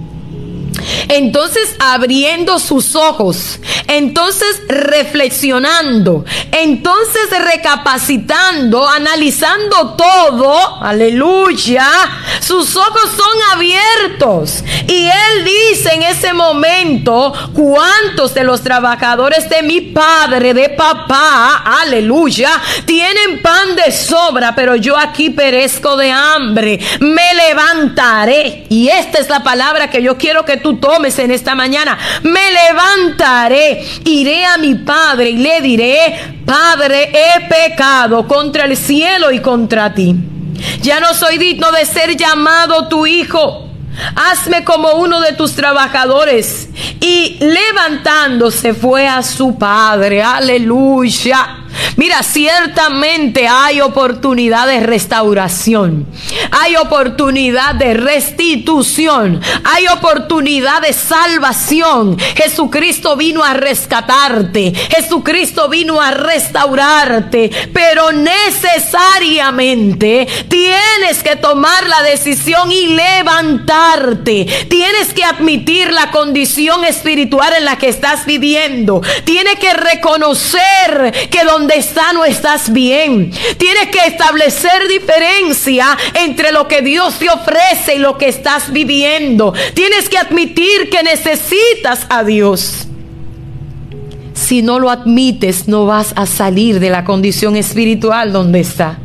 [1.09, 11.87] Entonces abriendo sus ojos, entonces reflexionando, entonces recapacitando, analizando todo, aleluya,
[12.41, 14.65] sus ojos son abiertos.
[14.87, 21.63] Y él dice en ese momento, ¿cuántos de los trabajadores de mi padre, de papá,
[21.83, 22.51] aleluya,
[22.85, 26.79] tienen pan de sobra, pero yo aquí perezco de hambre?
[27.01, 28.67] Me levantaré.
[28.69, 31.99] Y esta es la palabra que yo quiero que tú tomes en esta mañana.
[32.23, 39.31] Me levantaré, iré a mi padre y le diré, Padre, he pecado contra el cielo
[39.31, 40.15] y contra ti.
[40.83, 43.71] Ya no soy digno de ser llamado tu hijo.
[44.15, 46.69] Hazme como uno de tus trabajadores.
[47.01, 50.23] Y levantándose fue a su padre.
[50.23, 51.64] Aleluya.
[51.97, 56.07] Mira, ciertamente hay oportunidad de restauración,
[56.51, 62.19] hay oportunidad de restitución, hay oportunidad de salvación.
[62.37, 72.71] Jesucristo vino a rescatarte, Jesucristo vino a restaurarte, pero necesariamente tienes que tomar la decisión
[72.71, 74.67] y levantarte.
[74.69, 79.01] Tienes que admitir la condición espiritual en la que estás viviendo.
[79.25, 83.31] Tienes que reconocer que donde donde está no estás bien.
[83.57, 89.55] Tienes que establecer diferencia entre lo que Dios te ofrece y lo que estás viviendo.
[89.73, 92.87] Tienes que admitir que necesitas a Dios.
[94.35, 98.99] Si no lo admites, no vas a salir de la condición espiritual donde está.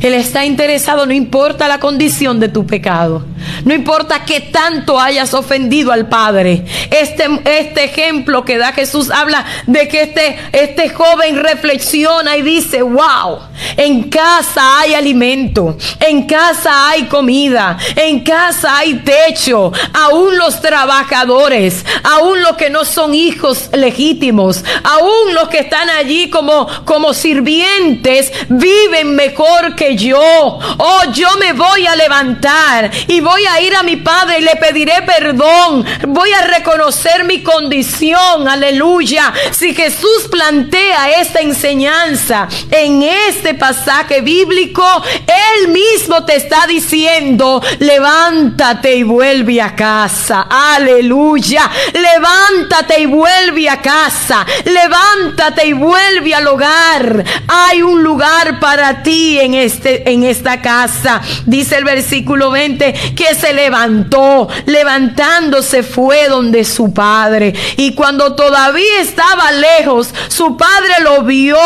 [0.00, 3.26] Él está interesado, no importa la condición de tu pecado.
[3.64, 6.64] No importa que tanto hayas ofendido al Padre.
[6.90, 12.82] Este, este ejemplo que da Jesús habla de que este, este joven reflexiona y dice,
[12.82, 13.40] wow,
[13.76, 19.72] en casa hay alimento, en casa hay comida, en casa hay techo.
[19.92, 26.30] Aún los trabajadores, aún los que no son hijos legítimos, aún los que están allí
[26.30, 30.20] como, como sirvientes, viven mejor que yo.
[30.20, 34.56] Oh, yo me voy a levantar y voy a ir a mi Padre y le
[34.56, 35.84] pediré perdón.
[36.08, 38.48] Voy a reconocer mi condición.
[38.48, 39.32] Aleluya.
[39.50, 44.84] Si Jesús plantea esta enseñanza en este pasaje bíblico,
[45.26, 50.46] Él mismo te está diciendo, levántate y vuelve a casa.
[50.48, 51.70] Aleluya.
[51.92, 54.44] Levántate y vuelve a casa.
[54.64, 57.24] Levántate y vuelve al hogar.
[57.48, 61.20] Hay un lugar para ti en este en esta casa.
[61.46, 67.54] Dice el versículo 20 que se levantó, levantándose fue donde su padre.
[67.76, 71.56] Y cuando todavía estaba lejos, su padre lo vio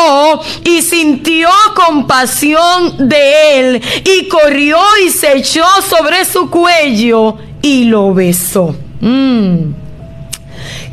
[0.64, 8.14] y sintió compasión de él y corrió y se echó sobre su cuello y lo
[8.14, 8.74] besó.
[9.00, 9.85] Mm.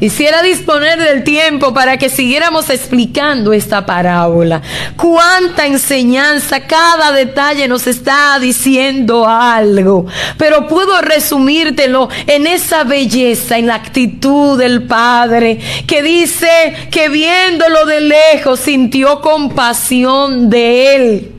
[0.03, 4.61] Quisiera disponer del tiempo para que siguiéramos explicando esta parábola.
[4.97, 10.05] Cuánta enseñanza, cada detalle nos está diciendo algo.
[10.37, 17.85] Pero puedo resumírtelo en esa belleza, en la actitud del Padre, que dice que viéndolo
[17.85, 21.31] de lejos sintió compasión de él.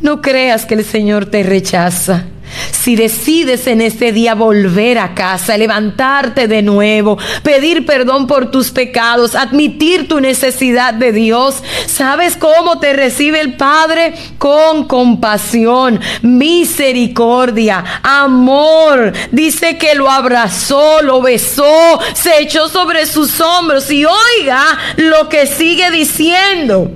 [0.00, 2.24] No creas que el Señor te rechaza.
[2.70, 8.70] Si decides en este día volver a casa, levantarte de nuevo, pedir perdón por tus
[8.70, 14.14] pecados, admitir tu necesidad de Dios, ¿sabes cómo te recibe el Padre?
[14.38, 19.12] Con compasión, misericordia, amor.
[19.32, 24.62] Dice que lo abrazó, lo besó, se echó sobre sus hombros y oiga
[24.96, 26.90] lo que sigue diciendo.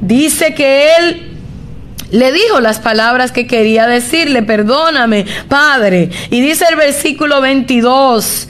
[0.00, 1.31] Dice que él
[2.12, 6.10] le dijo las palabras que quería decirle, perdóname, Padre.
[6.30, 8.48] Y dice el versículo 22,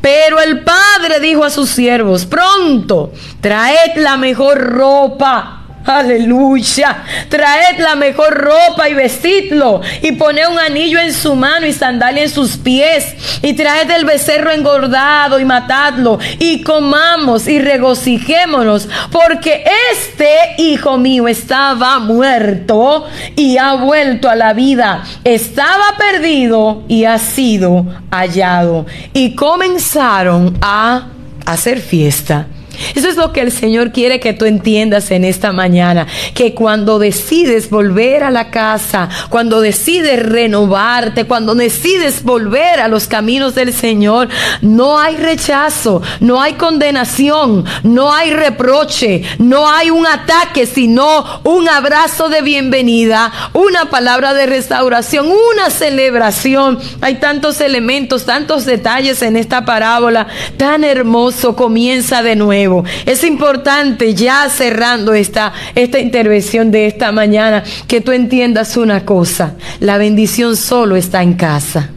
[0.00, 7.04] pero el Padre dijo a sus siervos, pronto, traed la mejor ropa Aleluya.
[7.28, 9.82] Traed la mejor ropa y vestidlo.
[10.00, 13.14] Y poned un anillo en su mano y sandalia en sus pies.
[13.42, 16.18] Y traed el becerro engordado y matadlo.
[16.38, 18.88] Y comamos y regocijémonos.
[19.10, 23.06] Porque este hijo mío estaba muerto
[23.36, 25.04] y ha vuelto a la vida.
[25.22, 28.86] Estaba perdido y ha sido hallado.
[29.12, 31.08] Y comenzaron a
[31.44, 32.46] hacer fiesta
[32.94, 36.98] eso es lo que el Señor quiere que tú entiendas en esta mañana, que cuando
[36.98, 43.72] decides volver a la casa, cuando decides renovarte, cuando decides volver a los caminos del
[43.72, 44.28] Señor,
[44.60, 51.68] no hay rechazo, no hay condenación, no hay reproche, no hay un ataque, sino un
[51.68, 56.78] abrazo de bienvenida, una palabra de restauración, una celebración.
[57.00, 62.63] Hay tantos elementos, tantos detalles en esta parábola, tan hermoso, comienza de nuevo.
[63.06, 69.54] Es importante, ya cerrando esta, esta intervención de esta mañana, que tú entiendas una cosa.
[69.80, 71.90] La bendición solo está en casa.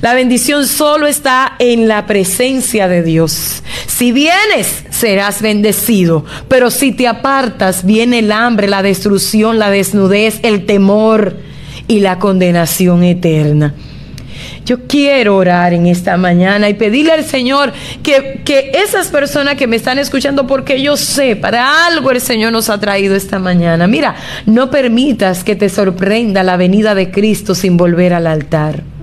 [0.00, 3.62] La bendición solo está en la presencia de Dios.
[3.86, 10.40] Si vienes, serás bendecido, pero si te apartas, viene el hambre, la destrucción, la desnudez,
[10.42, 11.36] el temor
[11.88, 13.74] y la condenación eterna.
[14.64, 19.66] Yo quiero orar en esta mañana y pedirle al Señor que, que esas personas que
[19.66, 23.86] me están escuchando, porque yo sé, para algo el Señor nos ha traído esta mañana.
[23.86, 24.14] Mira,
[24.46, 28.93] no permitas que te sorprenda la venida de Cristo sin volver al altar.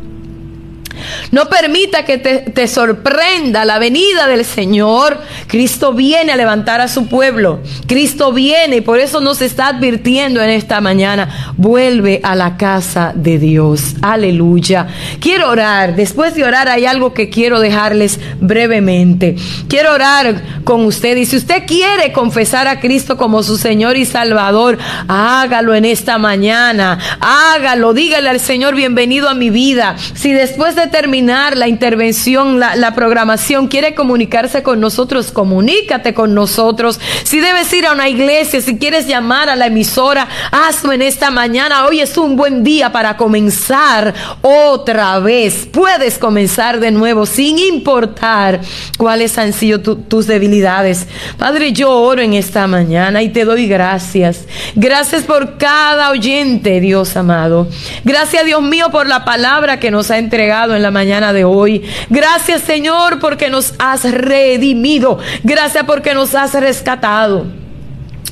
[1.31, 5.19] No permita que te, sorprenda la venida del Señor.
[5.47, 7.59] Cristo viene a levantar a su pueblo.
[7.87, 11.53] Cristo viene y por eso nos está advirtiendo en esta mañana.
[11.57, 13.95] Vuelve a la casa de Dios.
[14.01, 14.87] Aleluya.
[15.19, 15.95] Quiero orar.
[15.95, 19.35] Después de orar hay algo que quiero dejarles brevemente.
[19.67, 24.05] Quiero orar con usted y si usted quiere confesar a Cristo como su Señor y
[24.05, 24.77] Salvador,
[25.07, 26.97] hágalo en esta mañana.
[27.19, 27.93] Hágalo.
[27.93, 29.95] Dígale al Señor bienvenido a mi vida.
[30.13, 36.99] Si después de terminar la intervención, la, programación, quiere comunicarse con nosotros, comunícate con nosotros.
[37.23, 41.31] Si debes ir a una iglesia, si quieres llamar a la emisora, hazlo en esta
[41.31, 41.85] mañana.
[41.85, 45.67] Hoy es un buen día para comenzar otra vez.
[45.71, 48.59] Puedes comenzar de nuevo sin importar
[48.97, 51.07] cuáles han sido tus debilidades.
[51.37, 54.45] Padre, yo oro en esta mañana y te doy gracias.
[54.75, 57.67] Gracias por cada oyente, Dios amado.
[58.03, 61.83] Gracias, Dios mío, por la palabra que nos ha entregado en la mañana de hoy.
[62.09, 65.19] Gracias Señor porque nos has redimido.
[65.43, 67.60] Gracias porque nos has rescatado.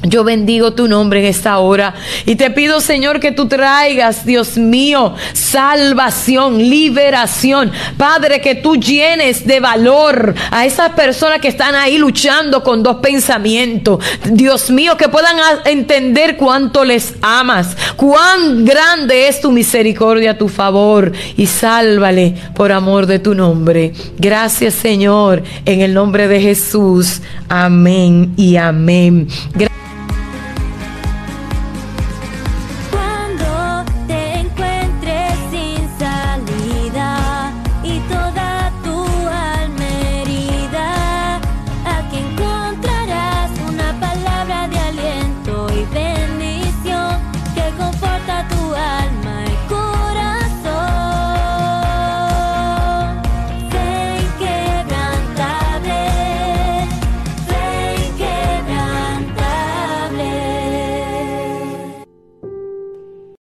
[0.03, 1.93] Yo bendigo tu nombre en esta hora
[2.25, 7.71] y te pido, Señor, que tú traigas, Dios mío, salvación, liberación.
[7.97, 12.97] Padre, que tú llenes de valor a esas personas que están ahí luchando con dos
[12.97, 14.01] pensamientos.
[14.23, 15.35] Dios mío, que puedan
[15.65, 23.05] entender cuánto les amas, cuán grande es tu misericordia, tu favor y sálvale por amor
[23.05, 23.91] de tu nombre.
[24.17, 27.21] Gracias, Señor, en el nombre de Jesús.
[27.49, 29.27] Amén y amén.